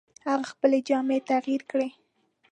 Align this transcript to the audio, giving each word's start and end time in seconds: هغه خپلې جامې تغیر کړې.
هغه 0.27 0.45
خپلې 0.51 0.79
جامې 0.87 1.19
تغیر 1.29 1.61
کړې. 1.71 1.89